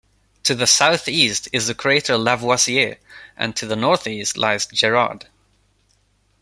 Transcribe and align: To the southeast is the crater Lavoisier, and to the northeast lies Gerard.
To 0.45 0.55
the 0.55 0.65
southeast 0.65 1.47
is 1.53 1.67
the 1.67 1.75
crater 1.75 2.17
Lavoisier, 2.17 2.97
and 3.37 3.55
to 3.55 3.67
the 3.67 3.75
northeast 3.75 4.35
lies 4.35 4.65
Gerard. 4.65 5.27